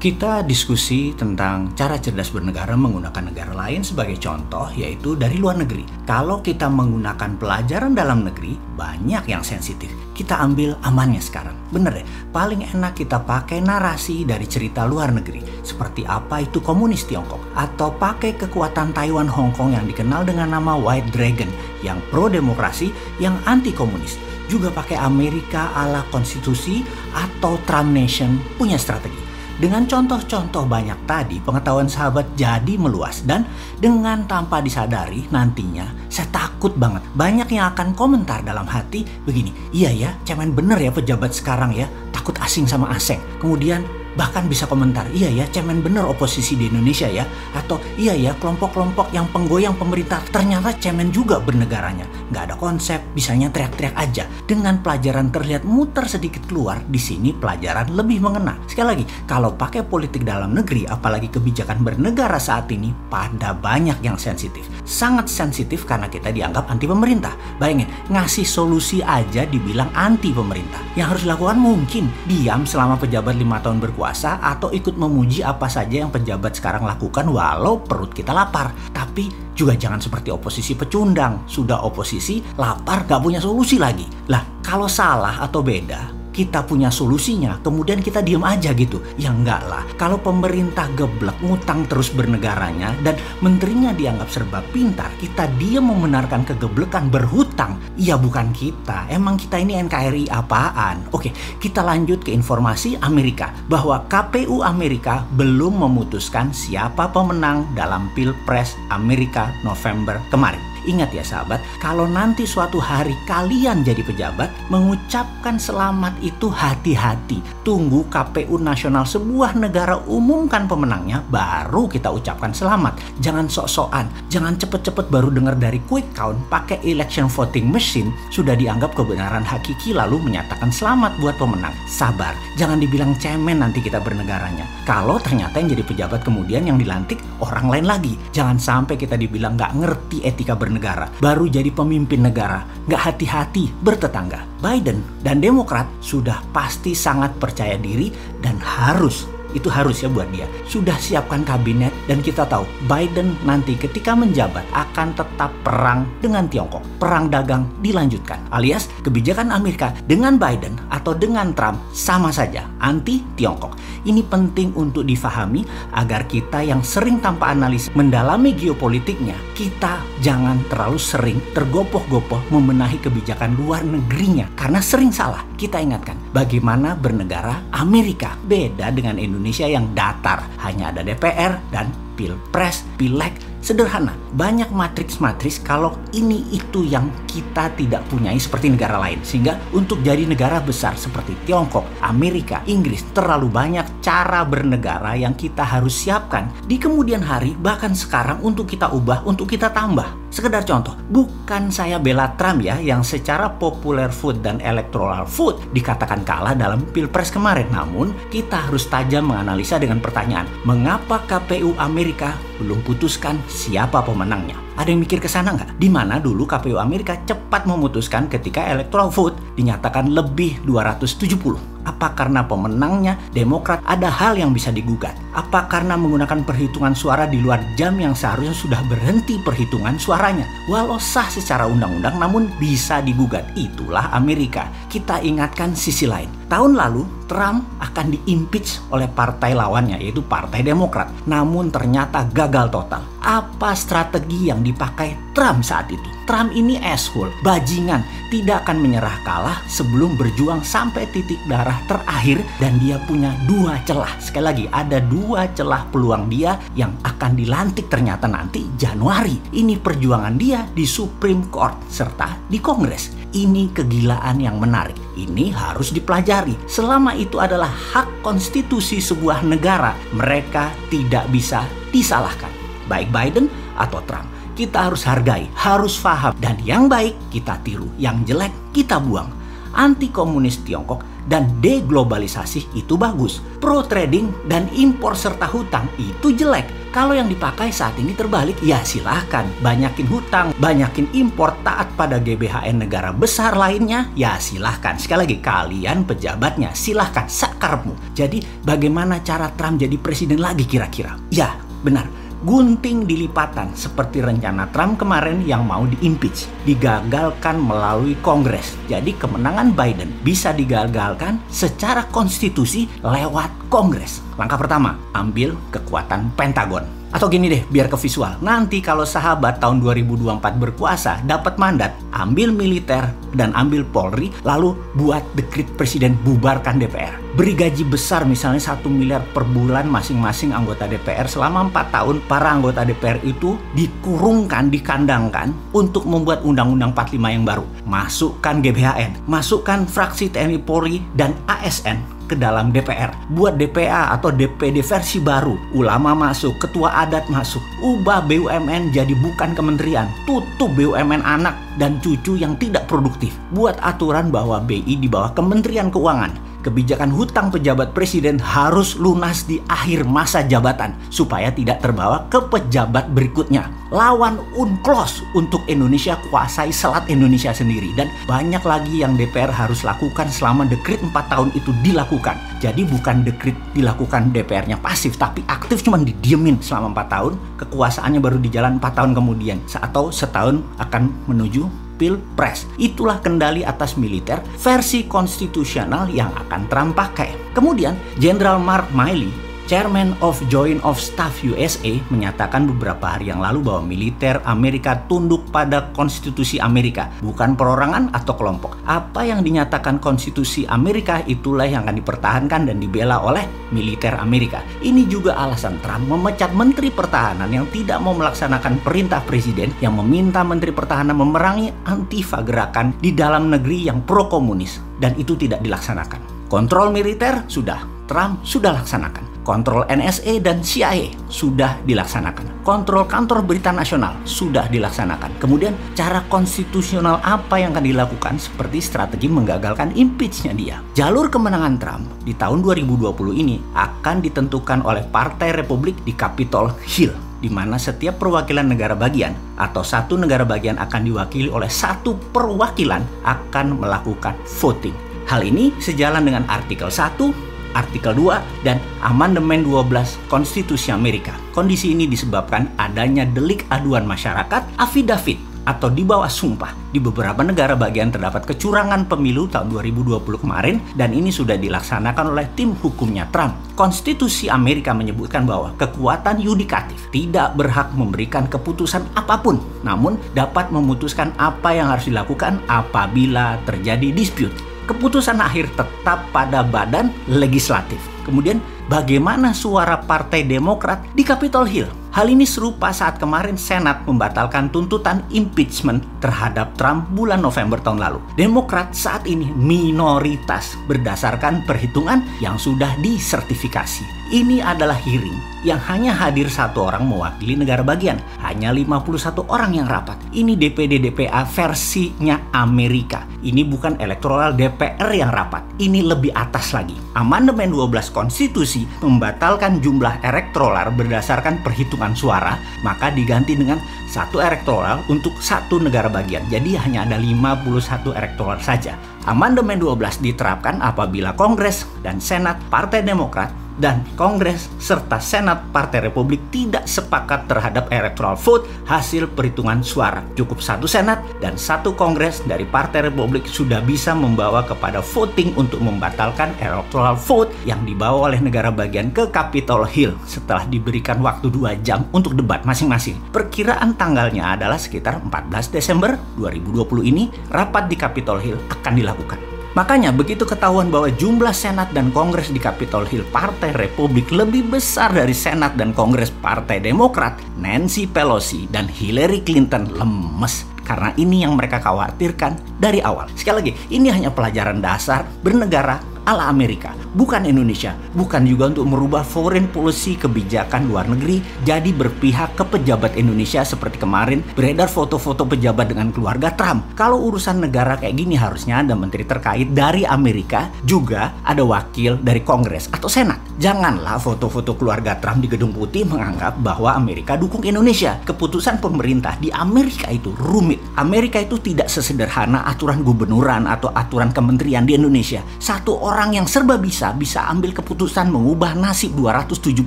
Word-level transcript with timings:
Kita 0.00 0.40
diskusi 0.40 1.12
tentang 1.12 1.76
cara 1.76 2.00
cerdas 2.00 2.32
bernegara 2.32 2.72
menggunakan 2.72 3.20
negara 3.20 3.52
lain 3.52 3.84
sebagai 3.84 4.16
contoh 4.16 4.72
yaitu 4.72 5.12
dari 5.12 5.36
luar 5.36 5.60
negeri. 5.60 5.84
Kalau 6.08 6.40
kita 6.40 6.72
menggunakan 6.72 7.36
pelajaran 7.36 7.92
dalam 7.92 8.24
negeri, 8.24 8.56
banyak 8.80 9.28
yang 9.28 9.44
sensitif. 9.44 9.92
Kita 10.16 10.40
ambil 10.40 10.72
amannya 10.88 11.20
sekarang. 11.20 11.52
Bener 11.68 12.00
deh, 12.00 12.06
paling 12.32 12.64
enak 12.72 12.96
kita 12.96 13.20
pakai 13.28 13.60
narasi 13.60 14.24
dari 14.24 14.48
cerita 14.48 14.88
luar 14.88 15.12
negeri. 15.12 15.44
Seperti 15.60 16.08
apa 16.08 16.40
itu 16.40 16.64
komunis 16.64 17.04
Tiongkok. 17.04 17.52
Atau 17.52 17.92
pakai 18.00 18.40
kekuatan 18.40 18.96
Taiwan 18.96 19.28
Hong 19.28 19.52
Kong 19.52 19.76
yang 19.76 19.84
dikenal 19.84 20.24
dengan 20.24 20.56
nama 20.56 20.80
White 20.80 21.12
Dragon 21.12 21.52
yang 21.84 22.00
pro 22.08 22.32
demokrasi, 22.32 22.88
yang 23.20 23.36
anti 23.44 23.76
komunis 23.76 24.16
juga 24.48 24.72
pakai 24.72 24.96
Amerika 24.96 25.76
ala 25.76 26.08
konstitusi 26.08 26.88
atau 27.12 27.60
Trump 27.68 27.92
Nation 27.92 28.40
punya 28.56 28.80
strategi. 28.80 29.29
Dengan 29.60 29.84
contoh-contoh 29.84 30.64
banyak 30.64 31.04
tadi, 31.04 31.36
pengetahuan 31.36 31.84
sahabat 31.84 32.32
jadi 32.32 32.80
meluas 32.80 33.20
dan 33.28 33.44
dengan 33.76 34.24
tanpa 34.24 34.64
disadari 34.64 35.28
nantinya 35.28 35.84
saya 36.08 36.32
takut 36.32 36.72
banget 36.80 37.04
banyak 37.12 37.44
yang 37.52 37.68
akan 37.76 37.92
komentar 37.92 38.40
dalam 38.40 38.64
hati 38.64 39.04
begini, 39.28 39.52
iya 39.68 39.92
ya, 39.92 40.16
cemen 40.24 40.56
bener 40.56 40.80
ya 40.80 40.88
pejabat 40.88 41.36
sekarang 41.36 41.76
ya, 41.76 41.92
takut 42.08 42.32
asing 42.40 42.64
sama 42.64 42.88
asing. 42.96 43.20
Kemudian 43.36 43.84
bahkan 44.18 44.50
bisa 44.50 44.66
komentar, 44.66 45.06
iya 45.14 45.30
ya 45.30 45.46
cemen 45.46 45.80
bener 45.80 46.02
oposisi 46.02 46.58
di 46.58 46.66
Indonesia 46.66 47.06
ya, 47.06 47.22
atau 47.54 47.78
iya 47.94 48.12
ya 48.12 48.34
kelompok-kelompok 48.36 49.14
yang 49.14 49.30
penggoyang 49.30 49.78
pemerintah 49.78 50.18
ternyata 50.34 50.74
cemen 50.76 51.14
juga 51.14 51.38
bernegaranya, 51.38 52.08
nggak 52.34 52.42
ada 52.50 52.56
konsep, 52.58 52.98
bisanya 53.14 53.46
teriak-teriak 53.54 53.94
aja. 53.94 54.26
Dengan 54.42 54.82
pelajaran 54.82 55.30
terlihat 55.30 55.62
muter 55.62 56.10
sedikit 56.10 56.42
keluar, 56.50 56.82
di 56.90 56.98
sini 56.98 57.30
pelajaran 57.30 57.94
lebih 57.94 58.18
mengena. 58.18 58.58
Sekali 58.66 58.88
lagi, 58.98 59.04
kalau 59.30 59.54
pakai 59.54 59.86
politik 59.86 60.26
dalam 60.26 60.50
negeri, 60.52 60.90
apalagi 60.90 61.30
kebijakan 61.30 61.86
bernegara 61.86 62.42
saat 62.42 62.66
ini, 62.74 62.90
pada 63.06 63.54
banyak 63.54 64.02
yang 64.02 64.18
sensitif. 64.18 64.66
Sangat 64.82 65.30
sensitif 65.30 65.86
karena 65.86 66.10
kita 66.10 66.34
dianggap 66.34 66.66
anti 66.66 66.90
pemerintah. 66.90 67.38
Bayangin, 67.62 67.86
ngasih 68.10 68.42
solusi 68.42 68.98
aja 69.06 69.46
dibilang 69.46 69.94
anti 69.94 70.34
pemerintah. 70.34 70.82
Yang 70.98 71.06
harus 71.14 71.22
dilakukan 71.30 71.58
mungkin 71.62 72.04
diam 72.26 72.66
selama 72.66 72.98
pejabat 72.98 73.38
lima 73.38 73.62
tahun 73.62 73.78
berkuasa 73.78 73.99
berkuasa 74.00 74.40
atau 74.40 74.72
ikut 74.72 74.96
memuji 74.96 75.44
apa 75.44 75.68
saja 75.68 76.00
yang 76.00 76.08
pejabat 76.08 76.56
sekarang 76.56 76.88
lakukan 76.88 77.28
walau 77.28 77.84
perut 77.84 78.08
kita 78.16 78.32
lapar. 78.32 78.72
Tapi 78.96 79.52
juga 79.52 79.76
jangan 79.76 80.00
seperti 80.00 80.32
oposisi 80.32 80.72
pecundang. 80.72 81.44
Sudah 81.44 81.84
oposisi, 81.84 82.40
lapar, 82.56 83.04
gak 83.04 83.20
punya 83.20 83.44
solusi 83.44 83.76
lagi. 83.76 84.08
Lah, 84.32 84.40
kalau 84.64 84.88
salah 84.88 85.44
atau 85.44 85.60
beda, 85.60 86.19
kita 86.30 86.64
punya 86.64 86.88
solusinya, 86.88 87.58
kemudian 87.60 88.00
kita 88.00 88.22
diem 88.22 88.42
aja 88.42 88.70
gitu. 88.74 89.02
Ya 89.18 89.34
enggak 89.34 89.62
lah, 89.66 89.84
kalau 89.98 90.16
pemerintah 90.18 90.86
geblek 90.94 91.36
ngutang 91.42 91.84
terus 91.90 92.10
bernegaranya 92.14 92.94
dan 93.02 93.18
menterinya 93.42 93.90
dianggap 93.94 94.28
serba 94.30 94.62
pintar, 94.70 95.10
kita 95.18 95.50
diem 95.58 95.82
membenarkan 95.82 96.46
kegeblekan 96.46 97.10
berhutang. 97.10 97.76
Ya 97.98 98.14
bukan 98.16 98.54
kita, 98.54 99.10
emang 99.10 99.36
kita 99.36 99.58
ini 99.58 99.76
NKRI 99.82 100.30
apaan? 100.30 101.02
Oke, 101.10 101.34
kita 101.58 101.82
lanjut 101.82 102.22
ke 102.22 102.30
informasi 102.30 102.96
Amerika 103.02 103.50
bahwa 103.66 104.06
KPU 104.06 104.62
Amerika 104.62 105.26
belum 105.34 105.82
memutuskan 105.82 106.54
siapa 106.54 107.10
pemenang 107.10 107.66
dalam 107.74 108.08
Pilpres 108.14 108.78
Amerika 108.88 109.50
November 109.66 110.22
kemarin. 110.30 110.69
Ingat 110.90 111.14
ya 111.14 111.22
sahabat, 111.22 111.62
kalau 111.78 112.10
nanti 112.10 112.42
suatu 112.42 112.82
hari 112.82 113.14
kalian 113.22 113.86
jadi 113.86 114.02
pejabat, 114.02 114.50
mengucapkan 114.74 115.54
selamat 115.54 116.18
itu 116.18 116.50
hati-hati. 116.50 117.38
Tunggu 117.62 118.10
KPU 118.10 118.58
nasional 118.58 119.06
sebuah 119.06 119.54
negara 119.54 120.02
umumkan 120.10 120.66
pemenangnya, 120.66 121.22
baru 121.30 121.86
kita 121.86 122.10
ucapkan 122.10 122.50
selamat. 122.50 122.98
Jangan 123.22 123.46
sok-sokan, 123.46 124.10
jangan 124.26 124.58
cepet-cepet 124.58 125.06
baru 125.14 125.30
dengar 125.30 125.54
dari 125.54 125.78
quick 125.86 126.10
count, 126.10 126.34
pakai 126.50 126.82
election 126.82 127.30
voting 127.30 127.70
machine, 127.70 128.10
sudah 128.34 128.58
dianggap 128.58 128.90
kebenaran 128.98 129.46
hakiki 129.46 129.94
lalu 129.94 130.18
menyatakan 130.18 130.74
selamat 130.74 131.14
buat 131.22 131.38
pemenang. 131.38 131.76
Sabar, 131.86 132.34
jangan 132.58 132.82
dibilang 132.82 133.14
cemen 133.22 133.62
nanti 133.62 133.78
kita 133.78 134.02
bernegaranya. 134.02 134.66
Kalau 134.82 135.22
ternyata 135.22 135.62
yang 135.62 135.70
jadi 135.70 135.84
pejabat 135.86 136.26
kemudian 136.26 136.66
yang 136.66 136.80
dilantik 136.80 137.22
orang 137.38 137.70
lain 137.70 137.86
lagi. 137.86 138.18
Jangan 138.34 138.58
sampai 138.58 138.98
kita 138.98 139.14
dibilang 139.14 139.54
nggak 139.54 139.76
ngerti 139.78 140.26
etika 140.26 140.58
ber 140.58 140.79
bernegara, 140.80 141.12
baru 141.20 141.44
jadi 141.44 141.68
pemimpin 141.68 142.24
negara, 142.24 142.64
nggak 142.88 143.02
hati-hati 143.04 143.68
bertetangga. 143.84 144.48
Biden 144.64 145.04
dan 145.20 145.44
Demokrat 145.44 145.84
sudah 146.00 146.40
pasti 146.56 146.96
sangat 146.96 147.36
percaya 147.36 147.76
diri 147.76 148.08
dan 148.40 148.56
harus 148.56 149.28
itu 149.54 149.66
harus 149.66 150.02
ya 150.02 150.08
buat 150.10 150.30
dia. 150.30 150.46
Sudah 150.66 150.94
siapkan 150.98 151.42
kabinet 151.42 151.90
dan 152.06 152.22
kita 152.22 152.46
tahu 152.46 152.62
Biden 152.86 153.34
nanti 153.42 153.74
ketika 153.74 154.14
menjabat 154.14 154.62
akan 154.70 155.10
tetap 155.14 155.50
perang 155.66 156.06
dengan 156.22 156.46
Tiongkok. 156.46 156.82
Perang 157.02 157.26
dagang 157.26 157.66
dilanjutkan. 157.82 158.38
Alias 158.54 158.86
kebijakan 159.02 159.50
Amerika 159.50 159.90
dengan 160.06 160.38
Biden 160.38 160.78
atau 160.90 161.12
dengan 161.18 161.50
Trump 161.50 161.82
sama 161.90 162.30
saja 162.30 162.66
anti 162.78 163.22
Tiongkok. 163.34 163.74
Ini 164.06 164.24
penting 164.24 164.72
untuk 164.80 165.04
difahami 165.04 165.66
agar 165.92 166.24
kita 166.24 166.64
yang 166.64 166.80
sering 166.80 167.20
tanpa 167.20 167.52
analis 167.52 167.92
mendalami 167.92 168.56
geopolitiknya, 168.56 169.36
kita 169.60 170.00
jangan 170.24 170.56
terlalu 170.72 170.96
sering 170.96 171.36
tergopoh-gopoh 171.52 172.48
membenahi 172.48 172.96
kebijakan 172.96 173.52
luar 173.60 173.84
negerinya 173.84 174.48
karena 174.56 174.80
sering 174.80 175.12
salah. 175.12 175.44
Kita 175.60 175.76
ingatkan 175.76 176.16
bagaimana 176.32 176.96
bernegara 176.96 177.68
Amerika 177.76 178.40
beda 178.40 178.88
dengan 178.88 179.20
Indonesia 179.20 179.68
yang 179.68 179.92
datar. 179.92 180.48
Hanya 180.64 180.96
ada 180.96 181.04
DPR 181.04 181.60
dan 181.68 181.92
pilpres, 182.16 182.88
pileg, 182.96 183.36
sederhana. 183.60 184.16
Banyak 184.34 184.72
matriks-matriks 184.72 185.62
kalau 185.62 185.96
ini 186.16 186.44
itu 186.50 186.84
yang 186.84 187.08
kita 187.28 187.70
tidak 187.76 188.02
punyai 188.08 188.40
seperti 188.40 188.72
negara 188.72 188.98
lain. 188.98 189.20
Sehingga 189.22 189.60
untuk 189.76 190.00
jadi 190.02 190.24
negara 190.26 190.58
besar 190.58 190.96
seperti 190.96 191.36
Tiongkok, 191.46 191.86
Amerika, 192.02 192.64
Inggris, 192.66 193.04
terlalu 193.14 193.52
banyak 193.52 194.02
cara 194.02 194.42
bernegara 194.42 195.14
yang 195.14 195.36
kita 195.36 195.62
harus 195.62 195.94
siapkan 195.94 196.50
di 196.66 196.80
kemudian 196.80 197.22
hari 197.22 197.54
bahkan 197.54 197.92
sekarang 197.92 198.40
untuk 198.42 198.66
kita 198.66 198.90
ubah, 198.90 199.22
untuk 199.28 199.46
kita 199.46 199.70
tambah. 199.70 200.29
Sekedar 200.30 200.62
contoh, 200.62 200.94
bukan 201.10 201.74
saya 201.74 201.98
bela 201.98 202.30
Trump 202.38 202.62
ya 202.62 202.78
yang 202.78 203.02
secara 203.02 203.50
populer 203.50 204.14
food 204.14 204.46
dan 204.46 204.62
electoral 204.62 205.26
food 205.26 205.58
dikatakan 205.74 206.22
kalah 206.22 206.54
dalam 206.54 206.86
pilpres 206.94 207.34
kemarin. 207.34 207.66
Namun 207.74 208.14
kita 208.30 208.70
harus 208.70 208.86
tajam 208.86 209.26
menganalisa 209.26 209.82
dengan 209.82 209.98
pertanyaan, 209.98 210.46
mengapa 210.62 211.26
KPU 211.26 211.74
Amerika 211.82 212.38
belum 212.62 212.78
putuskan 212.86 213.42
siapa 213.50 214.06
pemenangnya. 214.06 214.69
Ada 214.80 214.96
yang 214.96 215.04
mikir 215.04 215.20
ke 215.20 215.28
sana 215.28 215.52
nggak? 215.52 215.76
Di 215.76 215.92
mana 215.92 216.16
dulu 216.16 216.48
KPU 216.48 216.80
Amerika 216.80 217.12
cepat 217.28 217.68
memutuskan 217.68 218.32
ketika 218.32 218.64
electoral 218.64 219.12
vote 219.12 219.36
dinyatakan 219.52 220.08
lebih 220.08 220.56
270. 220.64 221.60
Apa 221.84 222.16
karena 222.16 222.40
pemenangnya 222.48 223.20
Demokrat 223.36 223.84
ada 223.84 224.08
hal 224.08 224.40
yang 224.40 224.56
bisa 224.56 224.72
digugat? 224.72 225.12
Apa 225.36 225.68
karena 225.68 226.00
menggunakan 226.00 226.48
perhitungan 226.48 226.96
suara 226.96 227.28
di 227.28 227.44
luar 227.44 227.60
jam 227.76 228.00
yang 228.00 228.16
seharusnya 228.16 228.56
sudah 228.56 228.80
berhenti 228.88 229.36
perhitungan 229.44 230.00
suaranya? 230.00 230.48
Walau 230.64 230.96
sah 230.96 231.28
secara 231.28 231.68
undang-undang 231.68 232.16
namun 232.16 232.48
bisa 232.56 233.04
digugat. 233.04 233.52
Itulah 233.60 234.08
Amerika. 234.16 234.72
Kita 234.88 235.20
ingatkan 235.20 235.76
sisi 235.76 236.08
lain. 236.08 236.39
Tahun 236.50 236.74
lalu 236.74 237.06
Trump 237.30 237.62
akan 237.78 238.10
diimpeach 238.10 238.90
oleh 238.90 239.06
partai 239.06 239.54
lawannya 239.54 240.02
yaitu 240.02 240.18
Partai 240.18 240.66
Demokrat. 240.66 241.06
Namun 241.30 241.70
ternyata 241.70 242.26
gagal 242.26 242.74
total. 242.74 243.06
Apa 243.22 243.70
strategi 243.78 244.50
yang 244.50 244.66
dipakai 244.66 245.30
Trump 245.30 245.62
saat 245.62 245.86
itu? 245.94 246.10
Trump 246.26 246.50
ini 246.50 246.74
asshole, 246.82 247.30
bajingan, 247.46 248.02
tidak 248.34 248.66
akan 248.66 248.82
menyerah 248.82 249.14
kalah 249.22 249.62
sebelum 249.70 250.18
berjuang 250.18 250.66
sampai 250.66 251.06
titik 251.14 251.38
darah 251.46 251.78
terakhir 251.86 252.42
dan 252.58 252.82
dia 252.82 252.98
punya 253.06 253.30
dua 253.46 253.78
celah. 253.86 254.10
Sekali 254.18 254.44
lagi, 254.50 254.64
ada 254.74 254.98
dua 254.98 255.46
celah 255.54 255.86
peluang 255.94 256.26
dia 256.26 256.58
yang 256.74 256.90
akan 257.06 257.38
dilantik 257.38 257.86
ternyata 257.86 258.26
nanti 258.26 258.66
Januari. 258.74 259.38
Ini 259.54 259.78
perjuangan 259.78 260.34
dia 260.34 260.66
di 260.66 260.82
Supreme 260.82 261.46
Court 261.46 261.78
serta 261.86 262.42
di 262.50 262.58
Kongres. 262.58 263.14
Ini 263.30 263.70
kegilaan 263.70 264.42
yang 264.42 264.58
menarik. 264.58 265.09
Ini 265.20 265.52
harus 265.52 265.92
dipelajari. 265.92 266.56
Selama 266.64 267.12
itu 267.12 267.36
adalah 267.36 267.68
hak 267.68 268.24
konstitusi 268.24 269.04
sebuah 269.04 269.44
negara, 269.44 269.92
mereka 270.16 270.72
tidak 270.88 271.28
bisa 271.28 271.68
disalahkan. 271.92 272.48
Baik 272.88 273.12
Biden 273.12 273.52
atau 273.76 274.00
Trump 274.08 274.40
kita 274.60 274.92
harus 274.92 275.08
hargai, 275.08 275.48
harus 275.56 275.96
paham, 275.96 276.36
dan 276.36 276.60
yang 276.60 276.84
baik 276.84 277.16
kita 277.32 277.56
tiru, 277.64 277.88
yang 277.96 278.20
jelek 278.28 278.52
kita 278.76 279.00
buang. 279.00 279.32
Anti 279.72 280.12
komunis 280.12 280.60
Tiongkok 280.66 281.00
dan 281.24 281.48
deglobalisasi 281.64 282.76
itu 282.76 283.00
bagus. 283.00 283.40
Pro 283.56 283.80
trading 283.86 284.28
dan 284.50 284.68
impor 284.76 285.16
serta 285.16 285.48
hutang 285.48 285.88
itu 285.96 286.36
jelek. 286.36 286.79
Kalau 286.90 287.14
yang 287.14 287.30
dipakai 287.30 287.70
saat 287.70 287.94
ini 288.02 288.18
terbalik, 288.18 288.58
ya 288.66 288.82
silahkan. 288.82 289.46
Banyakin 289.62 290.10
hutang, 290.10 290.50
banyakin 290.58 291.06
impor 291.14 291.54
taat 291.62 291.86
pada 291.94 292.18
GBHN 292.18 292.82
negara 292.82 293.14
besar 293.14 293.54
lainnya, 293.54 294.10
ya 294.18 294.34
silahkan. 294.42 294.98
Sekali 294.98 295.30
lagi, 295.30 295.38
kalian 295.38 296.02
pejabatnya, 296.02 296.74
silahkan 296.74 297.30
sakarmu. 297.30 297.94
Jadi 298.10 298.42
bagaimana 298.66 299.22
cara 299.22 299.54
Trump 299.54 299.78
jadi 299.78 299.94
presiden 300.02 300.42
lagi 300.42 300.66
kira-kira? 300.66 301.14
Ya, 301.30 301.54
benar 301.86 302.29
gunting 302.44 303.04
dilipatan 303.04 303.72
seperti 303.76 304.24
rencana 304.24 304.68
Trump 304.72 305.00
kemarin 305.00 305.44
yang 305.44 305.64
mau 305.64 305.84
diimpeach, 305.88 306.48
digagalkan 306.68 307.56
melalui 307.60 308.16
Kongres. 308.20 308.76
Jadi 308.88 309.16
kemenangan 309.16 309.72
Biden 309.72 310.12
bisa 310.24 310.52
digagalkan 310.52 311.40
secara 311.48 312.08
konstitusi 312.08 312.88
lewat 313.00 313.72
Kongres. 313.72 314.24
Langkah 314.36 314.60
pertama, 314.60 314.96
ambil 315.16 315.56
kekuatan 315.72 316.32
Pentagon. 316.36 316.99
Atau 317.10 317.26
gini 317.26 317.50
deh, 317.50 317.66
biar 317.66 317.90
ke 317.90 317.98
visual. 317.98 318.38
Nanti 318.38 318.78
kalau 318.78 319.02
sahabat 319.02 319.58
tahun 319.58 319.82
2024 319.82 320.62
berkuasa, 320.62 321.18
dapat 321.26 321.58
mandat, 321.58 321.90
ambil 322.14 322.54
militer 322.54 323.10
dan 323.34 323.50
ambil 323.58 323.82
Polri, 323.82 324.30
lalu 324.46 324.78
buat 324.94 325.22
dekrit 325.34 325.66
presiden 325.74 326.14
bubarkan 326.22 326.78
DPR. 326.78 327.18
Beri 327.34 327.54
gaji 327.54 327.82
besar 327.86 328.22
misalnya 328.26 328.62
1 328.62 328.86
miliar 328.86 329.22
per 329.34 329.42
bulan 329.42 329.90
masing-masing 329.90 330.54
anggota 330.54 330.86
DPR 330.86 331.26
selama 331.26 331.66
4 331.70 331.94
tahun. 331.94 332.16
Para 332.30 332.54
anggota 332.54 332.86
DPR 332.86 333.18
itu 333.26 333.58
dikurungkan, 333.74 334.70
dikandangkan 334.70 335.50
untuk 335.74 336.06
membuat 336.06 336.46
Undang-Undang 336.46 336.94
45 336.94 337.34
yang 337.34 337.42
baru. 337.42 337.66
Masukkan 337.86 338.62
GBHN, 338.62 339.26
masukkan 339.26 339.82
fraksi 339.86 340.30
TNI 340.30 340.62
Polri 340.62 341.02
dan 341.18 341.34
ASN 341.50 342.19
ke 342.30 342.38
dalam 342.38 342.70
DPR. 342.70 343.10
Buat 343.34 343.58
DPA 343.58 344.14
atau 344.14 344.30
DPD 344.30 344.86
versi 344.86 345.18
baru. 345.18 345.58
Ulama 345.74 346.14
masuk, 346.14 346.62
ketua 346.62 347.02
adat 347.02 347.26
masuk. 347.26 347.58
Ubah 347.82 348.22
BUMN 348.30 348.94
jadi 348.94 349.10
bukan 349.18 349.58
kementerian. 349.58 350.06
Tutup 350.30 350.70
BUMN 350.78 351.26
anak 351.26 351.58
dan 351.82 351.98
cucu 351.98 352.38
yang 352.38 352.54
tidak 352.54 352.86
produktif. 352.86 353.34
Buat 353.50 353.82
aturan 353.82 354.30
bahwa 354.30 354.62
BI 354.62 354.94
di 354.94 355.10
bawah 355.10 355.34
Kementerian 355.34 355.90
Keuangan 355.90 356.49
kebijakan 356.60 357.12
hutang 357.12 357.48
pejabat 357.48 357.92
presiden 357.96 358.40
harus 358.40 358.96
lunas 358.96 359.44
di 359.44 359.60
akhir 359.68 360.04
masa 360.04 360.44
jabatan 360.44 360.96
supaya 361.08 361.48
tidak 361.52 361.80
terbawa 361.80 362.28
ke 362.28 362.38
pejabat 362.38 363.10
berikutnya. 363.12 363.68
Lawan 363.90 364.38
UNCLOS 364.54 365.26
untuk 365.34 365.66
Indonesia 365.66 366.14
kuasai 366.30 366.70
selat 366.70 367.10
Indonesia 367.10 367.50
sendiri 367.50 367.90
dan 367.98 368.06
banyak 368.30 368.62
lagi 368.62 369.02
yang 369.02 369.18
DPR 369.18 369.50
harus 369.50 369.82
lakukan 369.82 370.30
selama 370.30 370.62
dekrit 370.70 371.02
4 371.02 371.10
tahun 371.26 371.50
itu 371.58 371.74
dilakukan. 371.82 372.38
Jadi 372.62 372.86
bukan 372.86 373.26
dekrit 373.26 373.58
dilakukan 373.74 374.30
DPR-nya 374.30 374.78
pasif 374.78 375.18
tapi 375.18 375.42
aktif 375.50 375.82
cuma 375.82 375.98
didiemin 375.98 376.62
selama 376.62 377.02
4 377.02 377.14
tahun, 377.18 377.32
kekuasaannya 377.66 378.20
baru 378.22 378.38
di 378.38 378.48
jalan 378.54 378.78
4 378.78 378.94
tahun 378.94 379.12
kemudian 379.18 379.58
atau 379.74 380.14
setahun 380.14 380.62
akan 380.78 381.10
menuju 381.26 381.89
Pilpres. 382.00 382.64
Itulah 382.80 383.20
kendali 383.20 383.60
atas 383.60 384.00
militer 384.00 384.40
versi 384.56 385.04
konstitusional 385.04 386.08
yang 386.08 386.32
akan 386.32 386.64
Trump 386.72 386.96
pakai. 386.96 387.52
Kemudian, 387.52 387.92
Jenderal 388.16 388.56
Mark 388.56 388.88
Milley 388.96 389.49
Chairman 389.70 390.18
of 390.18 390.34
Joint 390.50 390.82
of 390.82 390.98
Staff 390.98 391.46
USA 391.46 391.94
menyatakan 392.10 392.66
beberapa 392.66 393.14
hari 393.14 393.30
yang 393.30 393.38
lalu 393.38 393.62
bahwa 393.62 393.86
militer 393.86 394.42
Amerika 394.42 394.98
tunduk 395.06 395.46
pada 395.54 395.94
konstitusi 395.94 396.58
Amerika, 396.58 397.06
bukan 397.22 397.54
perorangan 397.54 398.10
atau 398.10 398.34
kelompok. 398.34 398.82
Apa 398.82 399.22
yang 399.22 399.46
dinyatakan 399.46 400.02
konstitusi 400.02 400.66
Amerika 400.66 401.22
itulah 401.22 401.70
yang 401.70 401.86
akan 401.86 402.02
dipertahankan 402.02 402.66
dan 402.66 402.82
dibela 402.82 403.22
oleh 403.22 403.46
militer 403.70 404.18
Amerika. 404.18 404.58
Ini 404.82 405.06
juga 405.06 405.38
alasan 405.38 405.78
Trump 405.86 406.02
memecat 406.10 406.50
Menteri 406.50 406.90
Pertahanan 406.90 407.54
yang 407.54 407.70
tidak 407.70 408.02
mau 408.02 408.18
melaksanakan 408.18 408.82
perintah 408.82 409.22
presiden 409.22 409.70
yang 409.78 409.94
meminta 409.94 410.42
Menteri 410.42 410.74
Pertahanan 410.74 411.14
memerangi 411.14 411.70
antifa 411.86 412.42
gerakan 412.42 412.98
di 412.98 413.14
dalam 413.14 413.46
negeri 413.46 413.86
yang 413.86 414.02
pro-komunis 414.02 414.82
dan 414.98 415.14
itu 415.14 415.38
tidak 415.38 415.62
dilaksanakan. 415.62 416.50
Kontrol 416.50 416.90
militer 416.90 417.46
sudah, 417.46 417.86
Trump 418.10 418.42
sudah 418.42 418.74
laksanakan. 418.74 419.29
Kontrol 419.40 419.88
NSA 419.88 420.44
dan 420.44 420.60
CIA 420.60 421.12
sudah 421.32 421.80
dilaksanakan. 421.88 422.60
Kontrol 422.60 423.08
kantor 423.08 423.40
berita 423.42 423.72
nasional 423.72 424.20
sudah 424.28 424.68
dilaksanakan. 424.68 425.40
Kemudian 425.40 425.72
cara 425.96 426.20
konstitusional 426.28 427.18
apa 427.24 427.56
yang 427.56 427.72
akan 427.72 427.86
dilakukan 427.88 428.36
seperti 428.36 428.84
strategi 428.84 429.26
menggagalkan 429.32 429.96
impeachnya 429.96 430.52
dia. 430.52 430.76
Jalur 430.92 431.32
kemenangan 431.32 431.80
Trump 431.80 432.04
di 432.22 432.36
tahun 432.36 432.60
2020 432.60 433.10
ini 433.32 433.56
akan 433.72 434.20
ditentukan 434.20 434.84
oleh 434.84 435.02
Partai 435.08 435.56
Republik 435.56 436.04
di 436.04 436.12
Capitol 436.12 436.76
Hill 436.84 437.30
di 437.40 437.48
mana 437.48 437.80
setiap 437.80 438.20
perwakilan 438.20 438.68
negara 438.68 438.92
bagian 438.92 439.32
atau 439.56 439.80
satu 439.80 440.20
negara 440.20 440.44
bagian 440.44 440.76
akan 440.76 441.08
diwakili 441.08 441.48
oleh 441.48 441.72
satu 441.72 442.12
perwakilan 442.36 443.00
akan 443.24 443.80
melakukan 443.80 444.36
voting. 444.60 444.92
Hal 445.24 445.40
ini 445.46 445.72
sejalan 445.80 446.28
dengan 446.28 446.44
artikel 446.52 446.92
1 446.92 447.49
artikel 447.74 448.16
2 448.16 448.66
dan 448.66 448.78
amandemen 449.04 449.66
12 449.66 450.16
Konstitusi 450.30 450.90
Amerika. 450.90 451.36
Kondisi 451.54 451.92
ini 451.92 452.06
disebabkan 452.06 452.70
adanya 452.78 453.26
delik 453.26 453.66
aduan 453.70 454.06
masyarakat 454.06 454.66
afidavit 454.78 455.50
atau 455.68 455.92
di 455.92 456.02
bawah 456.06 456.28
sumpah. 456.30 456.72
Di 456.90 456.98
beberapa 456.98 457.46
negara 457.46 457.78
bagian 457.78 458.10
terdapat 458.10 458.48
kecurangan 458.48 459.06
pemilu 459.06 459.46
tahun 459.46 459.70
2020 459.70 460.42
kemarin 460.42 460.82
dan 460.98 461.14
ini 461.14 461.30
sudah 461.30 461.54
dilaksanakan 461.54 462.34
oleh 462.34 462.50
tim 462.58 462.74
hukumnya 462.74 463.28
Trump. 463.30 463.54
Konstitusi 463.78 464.50
Amerika 464.50 464.90
menyebutkan 464.90 465.46
bahwa 465.46 465.70
kekuatan 465.78 466.42
yudikatif 466.42 466.98
tidak 467.14 467.54
berhak 467.54 467.92
memberikan 467.94 468.50
keputusan 468.50 469.06
apa 469.14 469.38
pun, 469.38 469.62
namun 469.86 470.18
dapat 470.34 470.74
memutuskan 470.74 471.30
apa 471.38 471.70
yang 471.70 471.94
harus 471.94 472.10
dilakukan 472.10 472.58
apabila 472.66 473.60
terjadi 473.64 474.10
dispute 474.10 474.69
keputusan 474.90 475.38
akhir 475.38 475.70
tetap 475.78 476.26
pada 476.34 476.66
badan 476.66 477.14
legislatif. 477.30 478.02
Kemudian 478.22 478.58
bagaimana 478.86 479.52
suara 479.52 480.00
Partai 480.00 480.44
Demokrat 480.44 481.04
di 481.14 481.22
Capitol 481.22 481.66
Hill? 481.66 481.88
Hal 482.10 482.26
ini 482.26 482.42
serupa 482.42 482.90
saat 482.90 483.22
kemarin 483.22 483.54
Senat 483.54 484.02
membatalkan 484.02 484.66
tuntutan 484.74 485.22
impeachment 485.30 486.02
terhadap 486.18 486.74
Trump 486.74 487.06
bulan 487.14 487.38
November 487.38 487.78
tahun 487.78 488.02
lalu. 488.02 488.18
Demokrat 488.34 488.90
saat 488.98 489.30
ini 489.30 489.46
minoritas 489.54 490.74
berdasarkan 490.90 491.62
perhitungan 491.70 492.26
yang 492.42 492.58
sudah 492.58 492.98
disertifikasi. 492.98 494.02
Ini 494.30 494.62
adalah 494.62 494.98
hearing 494.98 495.50
yang 495.66 495.78
hanya 495.90 496.14
hadir 496.14 496.46
satu 496.46 496.86
orang 496.86 497.06
mewakili 497.06 497.58
negara 497.58 497.82
bagian. 497.82 498.18
Hanya 498.42 498.70
51 498.74 499.46
orang 499.50 499.74
yang 499.74 499.86
rapat. 499.90 500.18
Ini 500.30 500.54
DPD 500.54 501.02
DPA 501.02 501.42
versinya 501.46 502.38
Amerika. 502.54 503.26
Ini 503.40 503.66
bukan 503.66 503.98
elektoral 503.98 504.54
DPR 504.54 505.10
yang 505.10 505.30
rapat. 505.34 505.66
Ini 505.82 506.06
lebih 506.06 506.30
atas 506.34 506.72
lagi. 506.74 506.94
Amandemen 507.18 507.74
12 507.74 508.09
konstitusi 508.10 508.84
membatalkan 509.00 509.78
jumlah 509.78 510.20
elektoral 510.26 510.92
berdasarkan 510.92 511.62
perhitungan 511.64 512.12
suara, 512.12 512.58
maka 512.82 513.08
diganti 513.14 513.56
dengan 513.56 513.78
satu 514.10 514.42
elektoral 514.42 515.00
untuk 515.06 515.32
satu 515.38 515.78
negara 515.78 516.10
bagian. 516.10 516.42
Jadi 516.50 516.74
hanya 516.74 517.06
ada 517.06 517.16
51 517.16 518.12
elektoral 518.12 518.58
saja. 518.58 518.98
Amandemen 519.24 519.78
12 519.78 520.20
diterapkan 520.20 520.82
apabila 520.82 521.32
Kongres 521.38 521.86
dan 522.02 522.18
Senat 522.18 522.58
Partai 522.68 523.06
Demokrat 523.06 523.69
dan 523.80 524.04
Kongres 524.14 524.68
serta 524.76 525.16
Senat 525.18 525.72
Partai 525.72 526.06
Republik 526.06 526.38
tidak 526.52 526.84
sepakat 526.84 527.48
terhadap 527.48 527.88
electoral 527.88 528.36
vote 528.36 528.68
hasil 528.86 529.32
perhitungan 529.32 529.80
suara. 529.80 530.20
Cukup 530.36 530.60
satu 530.60 530.84
Senat 530.84 531.24
dan 531.40 531.56
satu 531.56 531.96
Kongres 531.96 532.44
dari 532.44 532.68
Partai 532.68 533.08
Republik 533.08 533.48
sudah 533.48 533.80
bisa 533.80 534.12
membawa 534.12 534.62
kepada 534.62 535.00
voting 535.00 535.56
untuk 535.56 535.80
membatalkan 535.80 536.52
electoral 536.60 537.16
vote 537.16 537.50
yang 537.64 537.80
dibawa 537.88 538.30
oleh 538.30 538.38
negara 538.44 538.68
bagian 538.68 539.10
ke 539.10 539.32
Capitol 539.32 539.88
Hill 539.88 540.12
setelah 540.28 540.68
diberikan 540.68 541.18
waktu 541.24 541.48
dua 541.48 541.74
jam 541.80 542.04
untuk 542.12 542.36
debat 542.36 542.62
masing-masing. 542.68 543.16
Perkiraan 543.32 543.96
tanggalnya 543.96 544.54
adalah 544.54 544.76
sekitar 544.76 545.24
14 545.24 545.72
Desember 545.72 546.20
2020 546.36 547.10
ini 547.10 547.32
rapat 547.48 547.88
di 547.88 547.96
Capitol 547.96 548.38
Hill 548.38 548.60
akan 548.68 548.92
dilakukan. 548.92 549.49
Makanya 549.78 550.10
begitu 550.10 550.42
ketahuan 550.42 550.90
bahwa 550.90 551.14
jumlah 551.14 551.54
Senat 551.54 551.94
dan 551.94 552.10
Kongres 552.10 552.50
di 552.50 552.58
Capitol 552.58 553.06
Hill 553.06 553.22
Partai 553.30 553.70
Republik 553.70 554.34
lebih 554.34 554.66
besar 554.66 555.14
dari 555.14 555.30
Senat 555.30 555.78
dan 555.78 555.94
Kongres 555.94 556.34
Partai 556.42 556.82
Demokrat, 556.82 557.38
Nancy 557.54 558.10
Pelosi 558.10 558.66
dan 558.66 558.90
Hillary 558.90 559.46
Clinton 559.46 559.86
lemes 559.94 560.66
karena 560.90 561.14
ini 561.14 561.46
yang 561.46 561.54
mereka 561.54 561.78
khawatirkan 561.78 562.58
dari 562.82 562.98
awal. 562.98 563.30
Sekali 563.38 563.56
lagi, 563.62 563.72
ini 563.94 564.10
hanya 564.10 564.34
pelajaran 564.34 564.82
dasar 564.82 565.22
bernegara 565.38 566.02
ala 566.26 566.48
Amerika, 566.48 566.92
bukan 567.16 567.46
Indonesia, 567.48 567.96
bukan 568.16 568.44
juga 568.44 568.72
untuk 568.72 568.86
merubah 568.88 569.24
foreign 569.24 569.68
policy 569.70 570.18
kebijakan 570.18 570.88
luar 570.90 571.06
negeri 571.08 571.40
jadi 571.62 571.90
berpihak 571.94 572.56
ke 572.56 572.64
pejabat 572.66 573.16
Indonesia 573.16 573.62
seperti 573.62 574.00
kemarin 574.00 574.44
beredar 574.56 574.90
foto-foto 574.90 575.46
pejabat 575.46 575.92
dengan 575.92 576.10
keluarga 576.10 576.52
Trump. 576.52 576.96
Kalau 576.96 577.20
urusan 577.30 577.62
negara 577.62 577.96
kayak 577.96 578.16
gini 578.16 578.34
harusnya 578.36 578.82
ada 578.82 578.92
menteri 578.92 579.24
terkait 579.24 579.72
dari 579.72 580.04
Amerika, 580.04 580.72
juga 580.84 581.36
ada 581.44 581.62
wakil 581.62 582.18
dari 582.20 582.42
Kongres 582.42 582.90
atau 582.90 583.08
Senat. 583.08 583.38
Janganlah 583.60 584.16
foto-foto 584.16 584.72
keluarga 584.72 585.20
Trump 585.20 585.44
di 585.44 585.48
Gedung 585.52 585.76
Putih 585.76 586.08
menganggap 586.08 586.56
bahwa 586.64 586.96
Amerika 586.96 587.36
dukung 587.36 587.60
Indonesia. 587.60 588.16
Keputusan 588.24 588.80
pemerintah 588.80 589.36
di 589.36 589.52
Amerika 589.52 590.08
itu 590.08 590.32
rumit. 590.32 590.80
Amerika 590.96 591.36
itu 591.36 591.60
tidak 591.60 591.92
sesederhana 591.92 592.64
aturan 592.64 593.04
gubernuran 593.04 593.68
atau 593.68 593.92
aturan 593.92 594.32
kementerian 594.32 594.88
di 594.88 594.96
Indonesia. 594.96 595.44
Satu 595.60 595.92
orang 596.10 596.34
yang 596.34 596.46
serba 596.50 596.74
bisa 596.74 597.14
bisa 597.14 597.46
ambil 597.46 597.70
keputusan 597.70 598.26
mengubah 598.34 598.74
nasib 598.74 599.14
270 599.14 599.86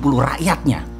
rakyatnya. 0.00 0.93